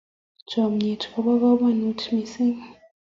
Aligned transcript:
chamiet 0.49 1.01
kobo 1.11 1.31
kamangut 1.41 1.99
mosing 2.13 2.57